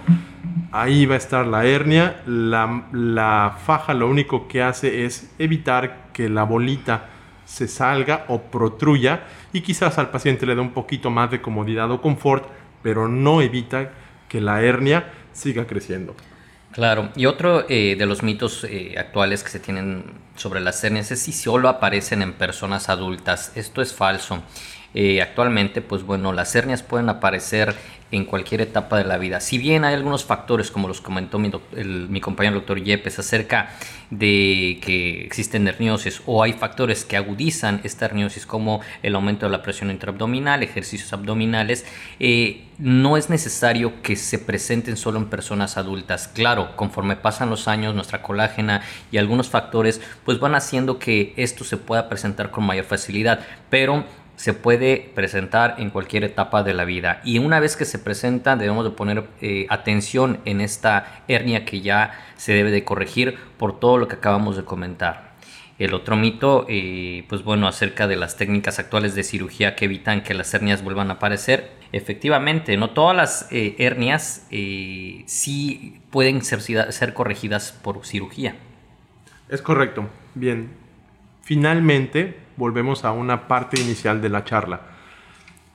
ahí 0.74 1.06
va 1.06 1.16
a 1.16 1.18
estar 1.18 1.48
la 1.48 1.66
hernia. 1.66 2.22
La, 2.26 2.84
la 2.92 3.58
faja 3.66 3.94
lo 3.94 4.10
único 4.10 4.50
que 4.50 4.62
hace 4.62 5.06
es 5.06 5.34
evitar 5.40 6.10
que 6.12 6.28
la 6.28 6.44
bolita 6.44 7.10
se 7.46 7.68
salga 7.68 8.26
o 8.28 8.42
protruya 8.42 9.24
y 9.54 9.62
quizás 9.62 9.98
al 9.98 10.10
paciente 10.10 10.46
le 10.46 10.56
dé 10.56 10.62
un 10.62 10.72
poquito 10.72 11.10
más 11.10 11.32
de 11.32 11.42
comodidad 11.42 11.90
o 11.92 12.02
confort, 12.02 12.46
pero 12.82 13.08
no 13.08 13.42
evita 13.42 13.92
que 14.28 14.42
la 14.42 14.62
hernia 14.62 15.12
siga 15.34 15.66
creciendo. 15.68 16.16
Claro, 16.72 17.10
y 17.18 17.26
otro 17.26 17.66
eh, 17.68 17.96
de 17.98 18.06
los 18.06 18.24
mitos 18.24 18.64
eh, 18.64 18.96
actuales 18.98 19.44
que 19.44 19.50
se 19.50 19.60
tienen 19.60 20.06
sobre 20.36 20.62
las 20.62 20.82
hernias 20.84 21.12
es 21.12 21.22
si 21.22 21.34
solo 21.34 21.68
aparecen 21.68 22.22
en 22.22 22.34
personas 22.34 22.88
adultas. 22.88 23.52
Esto 23.56 23.82
es 23.82 23.94
falso. 23.94 24.42
Eh, 24.94 25.22
actualmente, 25.22 25.82
pues 25.82 26.04
bueno, 26.04 26.34
las 26.34 26.56
hernias 26.56 26.84
pueden 26.84 27.10
aparecer 27.10 27.76
en 28.12 28.26
cualquier 28.26 28.62
etapa 28.62 28.98
de 28.98 29.06
la 29.06 29.18
vida. 29.18 29.40
Si 29.40 29.58
bien 29.58 29.86
hay 29.86 29.94
algunos 29.94 30.26
factores, 30.26 30.70
como 30.70 30.88
los 30.88 31.00
comentó 31.00 31.40
mi, 31.40 31.50
mi 32.10 32.20
compañero 32.20 32.56
el 32.56 32.62
doctor 32.62 32.84
Yepes, 32.84 33.20
acerca 33.20 33.72
de 34.10 34.80
que 34.84 35.24
existen 35.24 35.68
herniosis 35.68 36.22
o 36.26 36.44
hay 36.44 36.52
factores 36.52 37.06
que 37.06 37.16
agudizan 37.16 37.80
esta 37.86 38.06
herniosis, 38.06 38.46
como 38.46 38.82
el 39.02 39.16
aumento 39.16 39.46
de 39.46 39.54
la 39.54 39.64
presión 39.64 39.90
intraabdominal, 39.90 40.62
ejercicios 40.62 41.14
abdominales, 41.14 41.86
eh, 42.20 42.66
no 42.78 43.16
es 43.16 43.30
necesario 43.30 44.02
que 44.02 44.18
se 44.18 44.40
presenten 44.40 44.98
solo 44.98 45.18
en 45.20 45.28
personas 45.28 45.78
adultas. 45.78 46.28
Claro, 46.28 46.76
conforme 46.76 47.16
pasan 47.16 47.50
los 47.50 47.70
años, 47.70 47.96
nuestra 47.96 48.22
colágena 48.22 48.82
y 49.12 49.18
algunos 49.18 49.50
factores, 49.50 50.02
pues 50.26 50.40
van 50.40 50.56
haciendo 50.56 51.00
que 51.00 51.34
esto 51.38 51.64
se 51.64 51.78
pueda 51.78 52.10
presentar 52.10 52.52
con 52.52 52.66
mayor 52.66 52.86
facilidad, 52.86 53.40
pero 53.70 54.04
se 54.42 54.56
puede 54.56 55.12
presentar 55.14 55.76
en 55.78 55.92
cualquier 55.92 56.24
etapa 56.24 56.64
de 56.64 56.74
la 56.74 56.84
vida 56.84 57.22
y 57.24 57.38
una 57.38 57.60
vez 57.60 57.78
que 57.78 57.86
se 57.86 58.00
presenta 58.00 58.56
debemos 58.56 58.84
de 58.84 58.90
poner 58.90 59.28
eh, 59.40 59.68
atención 59.70 60.40
en 60.46 60.62
esta 60.62 61.22
hernia 61.28 61.64
que 61.64 61.82
ya 61.82 62.20
se 62.38 62.54
debe 62.54 62.72
de 62.72 62.84
corregir 62.84 63.38
por 63.60 63.80
todo 63.80 64.00
lo 64.00 64.08
que 64.08 64.16
acabamos 64.16 64.58
de 64.58 64.64
comentar. 64.64 65.36
El 65.78 65.94
otro 65.94 66.16
mito, 66.16 66.66
eh, 66.70 67.24
pues 67.30 67.44
bueno, 67.44 67.68
acerca 67.68 68.08
de 68.08 68.16
las 68.16 68.36
técnicas 68.36 68.80
actuales 68.80 69.14
de 69.14 69.22
cirugía 69.22 69.76
que 69.76 69.86
evitan 69.86 70.24
que 70.24 70.34
las 70.34 70.52
hernias 70.56 70.84
vuelvan 70.84 71.12
a 71.12 71.16
aparecer. 71.16 71.74
Efectivamente, 71.92 72.78
no 72.78 72.90
todas 72.90 73.16
las 73.16 73.48
eh, 73.52 73.76
hernias 73.78 74.48
sí 74.50 76.02
pueden 76.10 76.42
ser, 76.44 76.62
ser 76.62 77.14
corregidas 77.14 77.74
por 77.74 78.04
cirugía. 78.08 78.56
Es 79.50 79.62
correcto. 79.62 80.10
Bien. 80.34 80.70
Finalmente, 81.44 82.40
volvemos 82.62 83.06
a 83.06 83.12
una 83.12 83.48
parte 83.48 83.82
inicial 83.82 84.22
de 84.22 84.30
la 84.30 84.44
charla. 84.44 84.82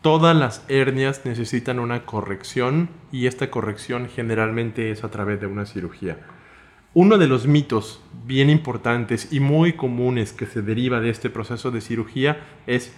Todas 0.02 0.36
las 0.36 0.64
hernias 0.68 1.22
necesitan 1.24 1.80
una 1.80 2.06
corrección 2.06 2.88
y 3.10 3.26
esta 3.26 3.50
corrección 3.50 4.08
generalmente 4.08 4.92
es 4.92 5.02
a 5.02 5.10
través 5.10 5.40
de 5.40 5.48
una 5.48 5.66
cirugía. 5.66 6.16
Uno 6.94 7.18
de 7.18 7.26
los 7.26 7.48
mitos 7.48 8.00
bien 8.24 8.50
importantes 8.50 9.32
y 9.32 9.40
muy 9.40 9.72
comunes 9.72 10.32
que 10.32 10.46
se 10.46 10.62
deriva 10.62 11.00
de 11.00 11.10
este 11.10 11.28
proceso 11.28 11.72
de 11.72 11.80
cirugía 11.80 12.38
es, 12.68 12.94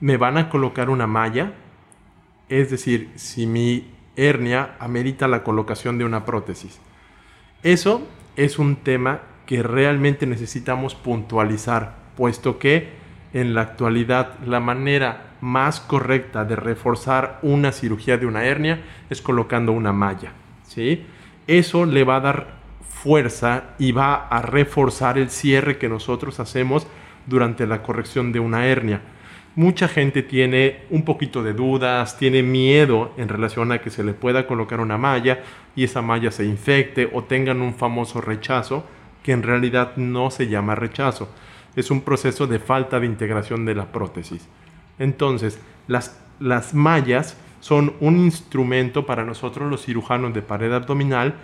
¿me 0.00 0.16
van 0.16 0.36
a 0.36 0.48
colocar 0.48 0.90
una 0.90 1.06
malla? 1.06 1.52
Es 2.48 2.68
decir, 2.68 3.10
si 3.14 3.46
mi 3.46 3.92
hernia 4.16 4.74
amerita 4.80 5.28
la 5.28 5.44
colocación 5.44 5.98
de 5.98 6.04
una 6.04 6.26
prótesis. 6.26 6.80
Eso 7.62 8.02
es 8.34 8.58
un 8.58 8.74
tema 8.74 9.20
que 9.46 9.62
realmente 9.62 10.26
necesitamos 10.26 10.96
puntualizar 10.96 11.94
puesto 12.16 12.58
que 12.58 12.99
en 13.32 13.54
la 13.54 13.62
actualidad 13.62 14.38
la 14.46 14.60
manera 14.60 15.34
más 15.40 15.80
correcta 15.80 16.44
de 16.44 16.56
reforzar 16.56 17.38
una 17.42 17.72
cirugía 17.72 18.18
de 18.18 18.26
una 18.26 18.44
hernia 18.44 18.80
es 19.08 19.22
colocando 19.22 19.72
una 19.72 19.92
malla, 19.92 20.32
¿sí? 20.64 21.06
Eso 21.46 21.86
le 21.86 22.04
va 22.04 22.16
a 22.16 22.20
dar 22.20 22.60
fuerza 22.88 23.64
y 23.78 23.92
va 23.92 24.28
a 24.28 24.42
reforzar 24.42 25.16
el 25.16 25.30
cierre 25.30 25.78
que 25.78 25.88
nosotros 25.88 26.38
hacemos 26.38 26.86
durante 27.26 27.66
la 27.66 27.82
corrección 27.82 28.32
de 28.32 28.40
una 28.40 28.66
hernia. 28.66 29.00
Mucha 29.56 29.88
gente 29.88 30.22
tiene 30.22 30.82
un 30.90 31.04
poquito 31.04 31.42
de 31.42 31.54
dudas, 31.54 32.16
tiene 32.18 32.42
miedo 32.42 33.12
en 33.16 33.28
relación 33.28 33.72
a 33.72 33.80
que 33.80 33.90
se 33.90 34.04
le 34.04 34.12
pueda 34.12 34.46
colocar 34.46 34.80
una 34.80 34.96
malla 34.96 35.40
y 35.74 35.84
esa 35.84 36.02
malla 36.02 36.30
se 36.30 36.44
infecte 36.44 37.10
o 37.12 37.24
tengan 37.24 37.60
un 37.60 37.74
famoso 37.74 38.20
rechazo 38.20 38.84
que 39.22 39.32
en 39.32 39.42
realidad 39.42 39.96
no 39.96 40.30
se 40.30 40.48
llama 40.48 40.74
rechazo. 40.74 41.28
Es 41.76 41.90
un 41.90 42.02
proceso 42.02 42.46
de 42.46 42.58
falta 42.58 43.00
de 43.00 43.06
integración 43.06 43.64
de 43.64 43.74
la 43.74 43.92
prótesis. 43.92 44.48
Entonces, 44.98 45.60
las, 45.86 46.20
las 46.38 46.74
mallas 46.74 47.36
son 47.60 47.94
un 48.00 48.18
instrumento 48.18 49.06
para 49.06 49.24
nosotros 49.24 49.70
los 49.70 49.84
cirujanos 49.84 50.34
de 50.34 50.42
pared 50.42 50.72
abdominal 50.72 51.34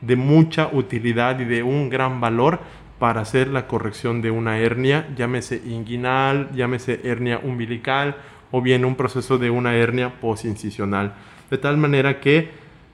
de 0.00 0.16
mucha 0.16 0.68
utilidad 0.72 1.40
y 1.40 1.44
de 1.44 1.62
un 1.62 1.88
gran 1.88 2.20
valor 2.20 2.60
para 2.98 3.22
hacer 3.22 3.48
la 3.48 3.66
corrección 3.66 4.22
de 4.22 4.30
una 4.30 4.58
hernia, 4.58 5.08
llámese 5.16 5.60
inguinal, 5.66 6.50
llámese 6.54 7.00
hernia 7.04 7.40
umbilical 7.42 8.16
o 8.50 8.62
bien 8.62 8.84
un 8.84 8.94
proceso 8.94 9.36
de 9.36 9.50
una 9.50 9.74
hernia 9.74 10.20
posincisional. 10.20 11.14
De 11.50 11.58
tal 11.58 11.76
manera 11.76 12.20
que 12.20 12.50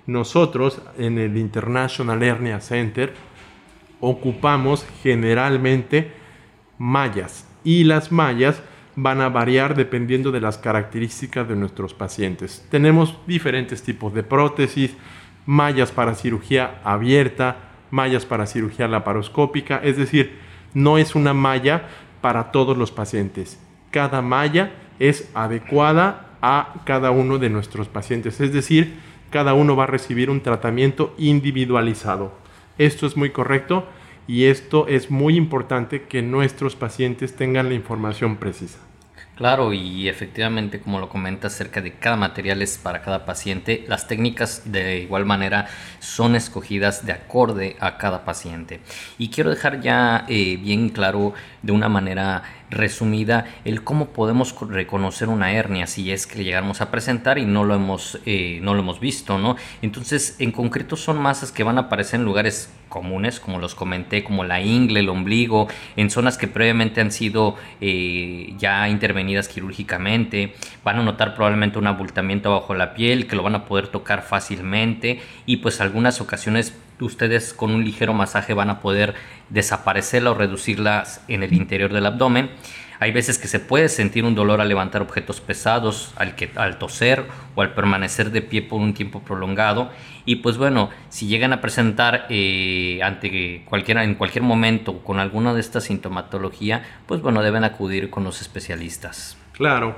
nosotros 0.06 0.80
en 0.99 1.18
el 1.18 1.37
International 1.37 2.23
Hernia 2.23 2.61
Center 2.61 3.12
ocupamos 4.00 4.87
generalmente 5.02 6.12
mallas 6.80 7.46
y 7.62 7.84
las 7.84 8.10
mallas 8.10 8.62
van 8.96 9.20
a 9.20 9.28
variar 9.28 9.76
dependiendo 9.76 10.32
de 10.32 10.40
las 10.40 10.56
características 10.56 11.46
de 11.46 11.54
nuestros 11.54 11.92
pacientes. 11.92 12.66
Tenemos 12.70 13.18
diferentes 13.26 13.82
tipos 13.82 14.14
de 14.14 14.22
prótesis, 14.22 14.96
mallas 15.44 15.92
para 15.92 16.14
cirugía 16.14 16.80
abierta, 16.82 17.56
mallas 17.90 18.25
para 18.25 18.46
cirugía 18.46 18.88
laparoscópica, 18.88 19.80
es 19.84 19.99
decir, 19.99 20.38
no 20.72 20.96
es 20.96 21.14
una 21.14 21.34
malla 21.34 21.87
para 22.22 22.50
todos 22.50 22.76
los 22.76 22.90
pacientes. 22.90 23.60
Cada 23.90 24.22
malla 24.22 24.72
es 24.99 25.30
adecuada 25.34 26.30
a 26.40 26.76
cada 26.84 27.10
uno 27.10 27.37
de 27.38 27.50
nuestros 27.50 27.88
pacientes, 27.88 28.40
es 28.40 28.54
decir, 28.54 28.99
cada 29.30 29.52
uno 29.52 29.76
va 29.76 29.84
a 29.84 29.88
recibir 29.88 30.30
un 30.30 30.40
tratamiento 30.40 31.14
individualizado. 31.18 32.32
Esto 32.78 33.06
es 33.06 33.18
muy 33.18 33.30
correcto 33.30 33.87
y 34.30 34.44
esto 34.44 34.87
es 34.87 35.10
muy 35.10 35.34
importante 35.34 36.02
que 36.02 36.22
nuestros 36.22 36.76
pacientes 36.76 37.34
tengan 37.34 37.68
la 37.68 37.75
información 37.75 38.37
precisa. 38.37 38.78
Claro, 39.40 39.73
y 39.73 40.06
efectivamente, 40.06 40.80
como 40.80 41.00
lo 41.00 41.09
comenta 41.09 41.47
acerca 41.47 41.80
de 41.80 41.94
cada 41.94 42.14
material 42.14 42.61
es 42.61 42.76
para 42.76 43.00
cada 43.00 43.25
paciente, 43.25 43.87
las 43.88 44.06
técnicas 44.06 44.70
de 44.70 44.99
igual 44.99 45.25
manera 45.25 45.66
son 45.99 46.37
escogidas 46.37 47.06
de 47.06 47.12
acorde 47.12 47.75
a 47.80 47.97
cada 47.97 48.26
paciente. 48.26 48.80
Y 49.16 49.30
quiero 49.30 49.49
dejar 49.49 49.80
ya 49.80 50.26
eh, 50.28 50.59
bien 50.59 50.90
claro 50.90 51.32
de 51.62 51.73
una 51.73 51.88
manera 51.88 52.42
resumida 52.68 53.47
el 53.64 53.82
cómo 53.82 54.11
podemos 54.11 54.54
reconocer 54.68 55.28
una 55.28 55.52
hernia 55.52 55.87
si 55.87 56.12
es 56.12 56.26
que 56.26 56.44
llegamos 56.44 56.80
a 56.80 56.90
presentar 56.90 57.38
y 57.38 57.44
no 57.44 57.64
lo 57.64 57.75
hemos, 57.75 58.18
eh, 58.26 58.61
no 58.62 58.75
lo 58.75 58.80
hemos 58.80 59.00
visto, 59.00 59.38
¿no? 59.38 59.56
Entonces, 59.80 60.37
en 60.38 60.52
concreto 60.52 60.97
son 60.97 61.18
masas 61.18 61.50
que 61.50 61.64
van 61.64 61.78
a 61.78 61.82
aparecer 61.82 62.20
en 62.20 62.26
lugares 62.26 62.70
comunes, 62.88 63.40
como 63.40 63.59
los 63.59 63.75
comenté, 63.75 64.23
como 64.23 64.44
la 64.44 64.61
ingle, 64.61 65.00
el 65.00 65.09
ombligo, 65.09 65.68
en 65.97 66.11
zonas 66.11 66.37
que 66.37 66.49
previamente 66.49 67.00
han 67.00 67.12
sido 67.12 67.56
eh, 67.80 68.52
ya 68.59 68.88
intervenidas 68.88 69.29
quirúrgicamente, 69.49 70.54
van 70.84 70.99
a 70.99 71.02
notar 71.02 71.34
probablemente 71.34 71.78
un 71.78 71.87
abultamiento 71.87 72.50
bajo 72.50 72.75
la 72.75 72.94
piel 72.94 73.26
que 73.26 73.37
lo 73.37 73.42
van 73.42 73.54
a 73.54 73.64
poder 73.64 73.88
tocar 73.88 74.22
fácilmente 74.22 75.20
y 75.46 75.58
pues 75.58 75.80
algunas 75.80 76.20
ocasiones 76.20 76.75
ustedes 77.00 77.54
con 77.54 77.70
un 77.70 77.84
ligero 77.84 78.12
masaje 78.12 78.54
van 78.54 78.70
a 78.70 78.80
poder 78.80 79.14
desaparecerla 79.49 80.32
o 80.32 80.34
reducirla 80.34 81.04
en 81.28 81.42
el 81.42 81.52
interior 81.52 81.92
del 81.92 82.06
abdomen. 82.06 82.50
Hay 83.00 83.12
veces 83.12 83.38
que 83.38 83.49
se 83.49 83.61
puede 83.61 83.88
sentir 83.88 84.26
un 84.26 84.35
dolor 84.35 84.61
al 84.61 84.69
levantar 84.69 85.00
objetos 85.00 85.40
pesados, 85.40 86.12
al, 86.16 86.37
que, 86.37 86.50
al 86.54 86.78
toser 86.78 87.25
o 87.54 87.62
al 87.62 87.73
permanecer 87.73 88.30
de 88.30 88.42
pie 88.42 88.61
por 88.61 88.78
un 88.78 88.92
tiempo 88.92 89.23
prolongado. 89.23 89.90
Y 90.26 90.37
pues 90.37 90.59
bueno, 90.59 90.90
si 91.09 91.26
llegan 91.26 91.54
a 91.54 91.62
presentar 91.62 92.26
eh, 92.28 93.00
ante 93.02 93.64
cualquiera, 93.64 94.04
en 94.04 94.16
cualquier 94.16 94.45
momento 94.45 94.99
con 94.99 95.19
alguna 95.19 95.54
de 95.54 95.61
estas 95.61 95.85
sintomatología, 95.85 96.85
pues 97.07 97.23
bueno, 97.23 97.42
deben 97.42 97.64
acudir 97.64 98.11
con 98.11 98.23
los 98.23 98.42
especialistas. 98.42 99.38
Claro, 99.52 99.97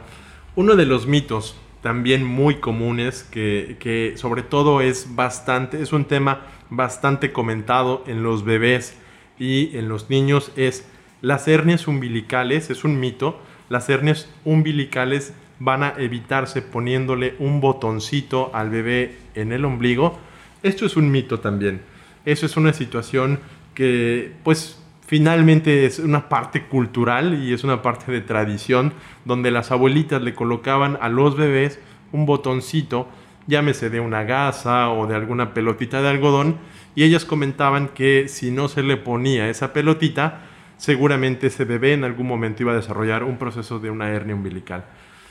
uno 0.55 0.77
de 0.77 0.87
los 0.87 1.09
mitos 1.09 1.57
también 1.83 2.25
muy 2.25 2.61
comunes 2.61 3.25
que, 3.25 3.79
que 3.81 4.17
sobre 4.17 4.43
todo 4.43 4.81
es 4.81 5.17
bastante, 5.17 5.83
es 5.83 5.93
un 5.93 6.05
tema 6.05 6.43
bastante 6.71 7.33
comentado 7.33 8.05
en 8.07 8.23
los 8.23 8.45
bebés 8.45 8.97
y 9.41 9.77
en 9.77 9.89
los 9.89 10.09
niños 10.09 10.53
es 10.55 10.87
las 11.23 11.49
hernias 11.49 11.89
umbilicales, 11.89 12.69
es 12.69 12.85
un 12.85 13.01
mito, 13.01 13.41
las 13.71 13.89
hernias 13.89 14.29
umbilicales 14.45 15.33
van 15.59 15.83
a 15.83 15.95
evitarse 15.97 16.61
poniéndole 16.61 17.35
un 17.39 17.61
botoncito 17.61 18.51
al 18.55 18.69
bebé 18.69 19.17
en 19.35 19.53
el 19.53 19.65
ombligo. 19.65 20.19
Esto 20.63 20.85
es 20.85 20.97
un 20.97 21.11
mito 21.11 21.41
también. 21.41 21.81
Eso 22.27 22.45
es 22.45 22.57
una 22.59 22.75
situación 22.75 23.41
que 23.75 24.33
pues 24.43 24.79
finalmente 25.07 25.87
es 25.87 25.99
una 25.99 26.29
parte 26.29 26.65
cultural 26.65 27.43
y 27.43 27.55
es 27.55 27.65
una 27.65 27.81
parte 27.81 28.13
de 28.13 28.21
tradición 28.21 28.93
donde 29.25 29.51
las 29.51 29.71
abuelitas 29.71 30.21
le 30.21 30.35
colocaban 30.35 30.99
a 31.01 31.09
los 31.09 31.37
bebés 31.37 31.81
un 32.13 32.27
botoncito 32.27 33.09
llámese 33.47 33.91
de 33.91 34.01
una 34.01 34.25
gasa 34.25 34.91
o 34.91 35.07
de 35.07 35.15
alguna 35.15 35.55
pelotita 35.55 36.03
de 36.03 36.09
algodón, 36.09 36.57
y 36.95 37.05
ellas 37.05 37.25
comentaban 37.25 37.89
que 37.89 38.29
si 38.29 38.51
no 38.51 38.69
se 38.69 38.83
le 38.83 38.97
ponía 38.97 39.49
esa 39.49 39.73
pelotita, 39.73 40.43
seguramente 40.83 41.47
ese 41.47 41.65
bebé 41.65 41.93
en 41.93 42.03
algún 42.03 42.27
momento 42.27 42.65
iba 42.65 42.73
a 42.73 42.75
desarrollar 42.75 43.23
un 43.23 43.39
proceso 43.39 43.79
de 43.79 43.89
una 43.89 44.11
hernia 44.11 44.35
umbilical. 44.35 44.85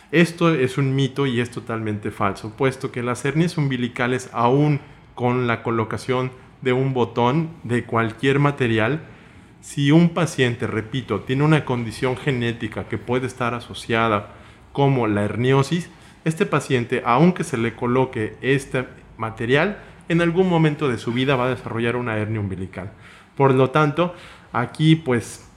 Esto 0.09 0.53
es 0.53 0.77
un 0.77 0.95
mito 0.95 1.27
y 1.27 1.41
es 1.41 1.51
totalmente 1.51 2.09
falso, 2.09 2.53
puesto 2.55 2.89
que 2.89 3.03
las 3.03 3.25
hernias 3.25 3.57
umbilicales, 3.57 4.29
aún 4.31 4.79
con 5.13 5.47
la 5.47 5.61
colocación 5.61 6.31
de 6.61 6.71
un 6.71 6.93
botón 6.93 7.49
de 7.63 7.83
cualquier 7.83 8.39
material, 8.39 9.01
si 9.59 9.91
un 9.91 10.11
paciente, 10.11 10.67
repito, 10.67 11.19
tiene 11.19 11.43
una 11.43 11.65
condición 11.65 12.15
genética 12.15 12.85
que 12.87 12.97
puede 12.97 13.27
estar 13.27 13.53
asociada 13.53 14.35
como 14.71 15.05
la 15.05 15.25
herniosis, 15.25 15.89
este 16.23 16.45
paciente, 16.45 17.03
aunque 17.05 17.43
se 17.43 17.57
le 17.57 17.75
coloque 17.75 18.37
este 18.39 18.85
material, 19.17 19.79
en 20.07 20.21
algún 20.21 20.47
momento 20.47 20.87
de 20.87 20.97
su 20.97 21.11
vida 21.11 21.35
va 21.35 21.47
a 21.47 21.55
desarrollar 21.55 21.97
una 21.97 22.17
hernia 22.17 22.39
umbilical. 22.39 22.93
Por 23.35 23.53
lo 23.53 23.69
tanto, 23.69 24.15
aquí 24.51 24.95
pues 24.95 25.47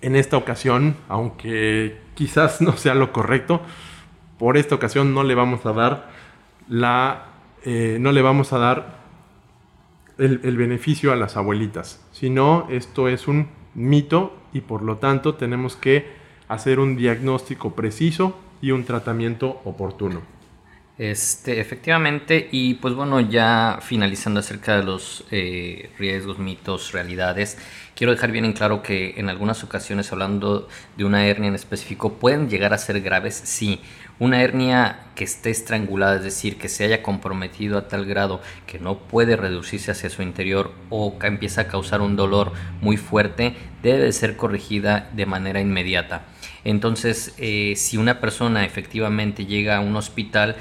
en 0.00 0.16
esta 0.16 0.36
ocasión, 0.36 0.96
aunque 1.08 1.98
quizás 2.14 2.60
no 2.60 2.76
sea 2.76 2.94
lo 2.94 3.12
correcto, 3.12 3.60
por 4.38 4.56
esta 4.56 4.74
ocasión 4.74 5.14
no 5.14 5.22
le 5.22 5.34
vamos 5.34 5.64
a 5.66 5.72
dar 5.72 6.10
la, 6.68 7.26
eh, 7.64 7.98
no 8.00 8.12
le 8.12 8.22
vamos 8.22 8.52
a 8.52 8.58
dar 8.58 8.98
el, 10.18 10.40
el 10.44 10.56
beneficio 10.56 11.12
a 11.12 11.16
las 11.16 11.36
abuelitas, 11.36 12.04
sino 12.12 12.66
esto 12.70 13.08
es 13.08 13.28
un 13.28 13.48
mito 13.74 14.36
y 14.52 14.60
por 14.60 14.82
lo 14.82 14.96
tanto 14.96 15.34
tenemos 15.34 15.76
que 15.76 16.12
hacer 16.48 16.78
un 16.78 16.96
diagnóstico 16.96 17.74
preciso 17.74 18.38
y 18.60 18.70
un 18.70 18.84
tratamiento 18.84 19.60
oportuno. 19.64 20.33
Este, 20.96 21.58
efectivamente, 21.58 22.48
y 22.52 22.74
pues 22.74 22.94
bueno, 22.94 23.18
ya 23.18 23.80
finalizando 23.82 24.38
acerca 24.38 24.76
de 24.76 24.84
los 24.84 25.24
eh, 25.32 25.90
riesgos, 25.98 26.38
mitos, 26.38 26.92
realidades, 26.92 27.58
quiero 27.96 28.12
dejar 28.12 28.30
bien 28.30 28.44
en 28.44 28.52
claro 28.52 28.80
que 28.80 29.14
en 29.16 29.28
algunas 29.28 29.64
ocasiones, 29.64 30.12
hablando 30.12 30.68
de 30.96 31.04
una 31.04 31.26
hernia 31.26 31.48
en 31.48 31.56
específico, 31.56 32.12
pueden 32.14 32.48
llegar 32.48 32.72
a 32.72 32.78
ser 32.78 33.00
graves, 33.00 33.34
sí. 33.34 33.80
Una 34.20 34.40
hernia 34.42 35.06
que 35.16 35.24
esté 35.24 35.50
estrangulada, 35.50 36.14
es 36.14 36.22
decir, 36.22 36.58
que 36.58 36.68
se 36.68 36.84
haya 36.84 37.02
comprometido 37.02 37.76
a 37.76 37.88
tal 37.88 38.04
grado 38.04 38.40
que 38.64 38.78
no 38.78 38.98
puede 38.98 39.34
reducirse 39.34 39.90
hacia 39.90 40.10
su 40.10 40.22
interior 40.22 40.72
o 40.90 41.18
empieza 41.22 41.62
a 41.62 41.66
causar 41.66 42.00
un 42.02 42.14
dolor 42.14 42.52
muy 42.80 42.96
fuerte, 42.96 43.56
debe 43.82 44.12
ser 44.12 44.36
corregida 44.36 45.10
de 45.12 45.26
manera 45.26 45.60
inmediata. 45.60 46.26
Entonces, 46.62 47.34
eh, 47.38 47.74
si 47.76 47.96
una 47.96 48.20
persona 48.20 48.64
efectivamente 48.64 49.46
llega 49.46 49.76
a 49.76 49.80
un 49.80 49.96
hospital 49.96 50.54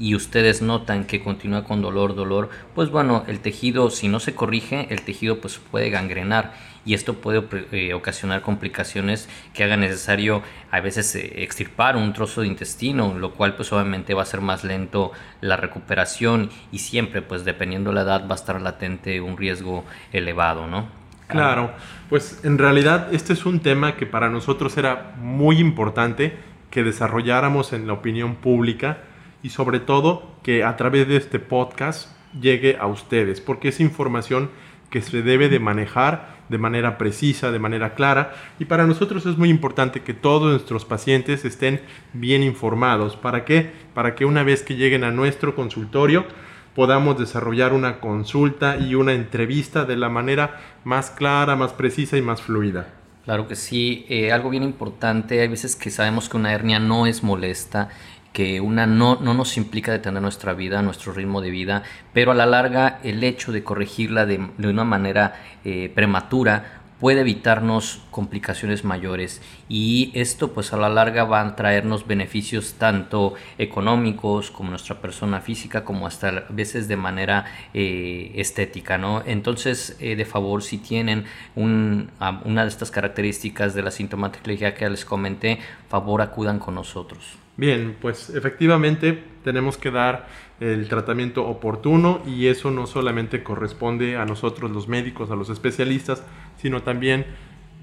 y 0.00 0.14
ustedes 0.14 0.62
notan 0.62 1.04
que 1.04 1.22
continúa 1.22 1.62
con 1.62 1.82
dolor, 1.82 2.16
dolor, 2.16 2.48
pues 2.74 2.90
bueno, 2.90 3.22
el 3.28 3.40
tejido, 3.40 3.90
si 3.90 4.08
no 4.08 4.18
se 4.18 4.34
corrige, 4.34 4.86
el 4.88 5.02
tejido 5.02 5.40
pues 5.40 5.58
puede 5.58 5.90
gangrenar 5.90 6.54
y 6.86 6.94
esto 6.94 7.14
puede 7.14 7.44
eh, 7.72 7.92
ocasionar 7.92 8.40
complicaciones 8.40 9.28
que 9.52 9.62
hagan 9.62 9.80
necesario 9.80 10.42
a 10.70 10.80
veces 10.80 11.14
eh, 11.14 11.42
extirpar 11.42 11.98
un 11.98 12.14
trozo 12.14 12.40
de 12.40 12.46
intestino, 12.46 13.14
lo 13.18 13.32
cual 13.32 13.54
pues 13.56 13.72
obviamente 13.74 14.14
va 14.14 14.22
a 14.22 14.26
ser 14.26 14.40
más 14.40 14.64
lento 14.64 15.12
la 15.42 15.58
recuperación 15.58 16.48
y 16.72 16.78
siempre 16.78 17.20
pues 17.20 17.44
dependiendo 17.44 17.92
la 17.92 18.00
edad 18.00 18.26
va 18.26 18.32
a 18.32 18.38
estar 18.38 18.58
latente 18.58 19.20
un 19.20 19.36
riesgo 19.36 19.84
elevado, 20.12 20.66
¿no? 20.66 20.88
Claro, 21.26 21.70
pues 22.08 22.40
en 22.42 22.58
realidad 22.58 23.14
este 23.14 23.34
es 23.34 23.46
un 23.46 23.60
tema 23.60 23.94
que 23.96 24.06
para 24.06 24.30
nosotros 24.30 24.76
era 24.78 25.14
muy 25.20 25.58
importante 25.58 26.36
que 26.70 26.82
desarrolláramos 26.82 27.72
en 27.72 27.86
la 27.86 27.92
opinión 27.92 28.34
pública 28.36 28.98
y 29.42 29.50
sobre 29.50 29.80
todo 29.80 30.22
que 30.42 30.64
a 30.64 30.76
través 30.76 31.08
de 31.08 31.16
este 31.16 31.38
podcast 31.38 32.10
llegue 32.40 32.76
a 32.78 32.86
ustedes, 32.86 33.40
porque 33.40 33.68
es 33.68 33.80
información 33.80 34.50
que 34.90 35.02
se 35.02 35.22
debe 35.22 35.48
de 35.48 35.60
manejar 35.60 36.40
de 36.48 36.58
manera 36.58 36.98
precisa, 36.98 37.52
de 37.52 37.60
manera 37.60 37.94
clara, 37.94 38.34
y 38.58 38.64
para 38.64 38.86
nosotros 38.86 39.24
es 39.24 39.38
muy 39.38 39.48
importante 39.48 40.02
que 40.02 40.14
todos 40.14 40.50
nuestros 40.50 40.84
pacientes 40.84 41.44
estén 41.44 41.80
bien 42.12 42.42
informados. 42.42 43.16
¿Para 43.16 43.44
qué? 43.44 43.70
Para 43.94 44.16
que 44.16 44.24
una 44.24 44.42
vez 44.42 44.62
que 44.62 44.74
lleguen 44.74 45.04
a 45.04 45.12
nuestro 45.12 45.54
consultorio, 45.54 46.26
podamos 46.74 47.18
desarrollar 47.18 47.72
una 47.72 48.00
consulta 48.00 48.78
y 48.78 48.96
una 48.96 49.12
entrevista 49.12 49.84
de 49.84 49.96
la 49.96 50.08
manera 50.08 50.60
más 50.84 51.10
clara, 51.10 51.54
más 51.54 51.72
precisa 51.72 52.16
y 52.16 52.22
más 52.22 52.42
fluida. 52.42 52.94
Claro 53.24 53.46
que 53.46 53.54
sí, 53.54 54.06
eh, 54.08 54.32
algo 54.32 54.50
bien 54.50 54.62
importante, 54.62 55.40
hay 55.40 55.48
veces 55.48 55.76
que 55.76 55.90
sabemos 55.90 56.28
que 56.28 56.36
una 56.36 56.52
hernia 56.52 56.80
no 56.80 57.06
es 57.06 57.22
molesta, 57.22 57.90
que 58.32 58.60
una 58.60 58.86
no, 58.86 59.18
no 59.20 59.34
nos 59.34 59.56
implica 59.56 59.92
detener 59.92 60.22
nuestra 60.22 60.54
vida, 60.54 60.82
nuestro 60.82 61.12
ritmo 61.12 61.40
de 61.40 61.50
vida, 61.50 61.82
pero 62.12 62.32
a 62.32 62.34
la 62.34 62.46
larga 62.46 63.00
el 63.02 63.24
hecho 63.24 63.52
de 63.52 63.64
corregirla 63.64 64.26
de, 64.26 64.48
de 64.56 64.68
una 64.68 64.84
manera 64.84 65.34
eh, 65.64 65.90
prematura 65.94 66.80
puede 67.00 67.22
evitarnos 67.22 68.02
complicaciones 68.10 68.84
mayores. 68.84 69.40
Y 69.68 70.12
esto 70.14 70.52
pues 70.52 70.72
a 70.72 70.76
la 70.76 70.90
larga 70.90 71.24
va 71.24 71.40
a 71.40 71.56
traernos 71.56 72.06
beneficios 72.06 72.74
tanto 72.74 73.34
económicos 73.58 74.50
como 74.50 74.70
nuestra 74.70 75.00
persona 75.00 75.40
física 75.40 75.82
como 75.82 76.06
hasta 76.06 76.28
a 76.28 76.44
veces 76.50 76.86
de 76.86 76.96
manera 76.96 77.46
eh, 77.72 78.32
estética 78.34 78.98
no 78.98 79.22
entonces 79.24 79.96
eh, 80.00 80.14
de 80.16 80.24
favor 80.24 80.62
si 80.62 80.78
tienen 80.78 81.24
un, 81.56 82.10
una 82.44 82.62
de 82.62 82.68
estas 82.68 82.90
características 82.90 83.74
de 83.74 83.82
la 83.82 83.90
sintomatología 83.90 84.74
que 84.74 84.88
les 84.90 85.04
comenté 85.04 85.58
favor 85.88 86.20
acudan 86.20 86.58
con 86.58 86.74
nosotros 86.74 87.38
Bien, 87.56 87.96
pues 88.00 88.30
efectivamente 88.30 89.22
tenemos 89.44 89.76
que 89.76 89.90
dar 89.90 90.28
el 90.60 90.88
tratamiento 90.88 91.46
oportuno 91.46 92.22
y 92.26 92.46
eso 92.46 92.70
no 92.70 92.86
solamente 92.86 93.42
corresponde 93.42 94.16
a 94.16 94.24
nosotros 94.24 94.70
los 94.70 94.88
médicos, 94.88 95.30
a 95.30 95.36
los 95.36 95.50
especialistas, 95.50 96.24
sino 96.56 96.82
también 96.82 97.26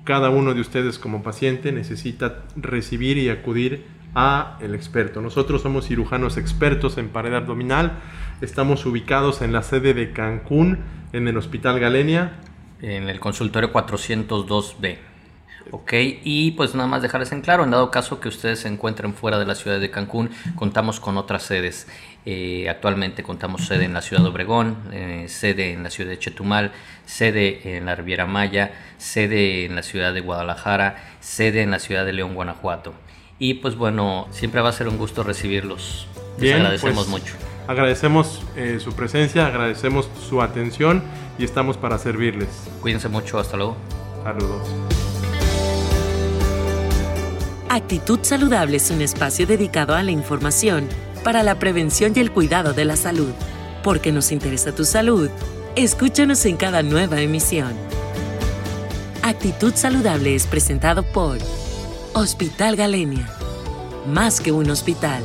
cada 0.04 0.30
uno 0.30 0.54
de 0.54 0.62
ustedes 0.62 0.98
como 0.98 1.22
paciente 1.22 1.72
necesita 1.72 2.46
recibir 2.56 3.18
y 3.18 3.30
acudir 3.30 3.86
a 4.16 4.58
el 4.62 4.74
experto. 4.74 5.22
Nosotros 5.22 5.62
somos 5.62 5.88
cirujanos 5.88 6.38
expertos 6.38 6.98
en 6.98 7.10
pared 7.10 7.34
abdominal, 7.34 8.00
estamos 8.42 8.86
ubicados 8.86 9.42
en 9.42 9.52
la 9.52 9.64
sede 9.64 9.94
de 9.94 10.12
Cancún, 10.14 10.80
en 11.14 11.28
el 11.28 11.38
Hospital 11.38 11.80
Galenia. 11.80 12.40
En 12.80 13.10
el 13.10 13.20
consultorio 13.20 13.74
402B. 13.74 14.98
Ok, 15.72 15.94
y 16.24 16.52
pues 16.52 16.76
nada 16.76 16.88
más 16.88 17.02
dejarles 17.02 17.32
en 17.32 17.42
claro, 17.42 17.64
en 17.64 17.72
dado 17.72 17.92
caso 17.92 18.20
que 18.20 18.28
ustedes 18.28 18.60
se 18.60 18.68
encuentren 18.68 19.14
fuera 19.14 19.40
de 19.40 19.46
la 19.46 19.56
ciudad 19.56 19.80
de 19.80 19.90
Cancún, 19.92 20.30
contamos 20.56 21.00
con 21.00 21.18
otras 21.18 21.44
sedes. 21.44 21.88
Eh, 22.26 22.68
actualmente 22.70 23.24
contamos 23.24 23.66
sede 23.68 23.86
en 23.86 23.94
la 23.94 24.02
ciudad 24.02 24.22
de 24.22 24.30
Obregón, 24.30 24.78
eh, 24.92 25.26
sede 25.30 25.72
en 25.72 25.84
la 25.84 25.90
ciudad 25.90 26.10
de 26.10 26.20
Chetumal, 26.20 26.72
sede 27.06 27.78
en 27.78 27.86
la 27.86 27.96
Riviera 27.96 28.26
Maya, 28.26 28.74
sede 28.98 29.66
en 29.66 29.76
la 29.76 29.84
ciudad 29.84 30.14
de 30.14 30.22
Guadalajara, 30.22 30.98
sede 31.22 31.62
en 31.62 31.72
la 31.72 31.80
ciudad 31.80 32.06
de 32.06 32.14
León, 32.14 32.36
Guanajuato. 32.36 32.94
Y 33.40 33.56
pues 33.56 33.76
bueno, 33.76 34.28
siempre 34.32 34.62
va 34.62 34.70
a 34.70 34.74
ser 34.74 34.88
un 34.88 34.98
gusto 34.98 35.24
recibirlos. 35.24 36.08
Les 36.40 36.56
agradecemos 36.56 37.08
pues, 37.08 37.08
mucho. 37.08 37.36
Agradecemos 37.68 38.42
eh, 38.56 38.80
su 38.82 38.94
presencia, 38.94 39.46
agradecemos 39.48 40.10
su 40.28 40.42
atención 40.42 41.04
y 41.38 41.44
estamos 41.44 41.78
para 41.78 41.98
servirles. 41.98 42.50
Cuídense 42.82 43.10
mucho, 43.10 43.40
hasta 43.40 43.58
luego. 43.58 43.78
Saludos. 44.24 44.97
Actitud 47.70 48.20
Saludable 48.22 48.78
es 48.78 48.92
un 48.92 49.02
espacio 49.02 49.46
dedicado 49.46 49.94
a 49.94 50.02
la 50.02 50.12
información 50.12 50.88
para 51.24 51.44
la 51.44 51.60
prevención 51.60 52.14
y 52.16 52.20
el 52.20 52.32
cuidado 52.32 52.72
de 52.72 52.86
la 52.86 52.96
salud. 52.96 53.32
Porque 53.84 54.14
nos 54.14 54.32
interesa 54.32 54.74
tu 54.74 54.86
salud, 54.86 55.30
escúchanos 55.76 56.46
en 56.46 56.56
cada 56.56 56.82
nueva 56.82 57.20
emisión. 57.20 57.74
Actitud 59.22 59.74
Saludable 59.76 60.34
es 60.34 60.48
presentado 60.48 61.04
por 61.04 61.40
Hospital 62.14 62.78
Galenia. 62.78 63.30
Más 64.08 64.40
que 64.40 64.54
un 64.54 64.70
hospital. 64.70 65.22